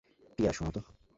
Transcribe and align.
প্রিয়া 0.35 0.51
শোনো 0.53 0.71
তো। 0.71 0.81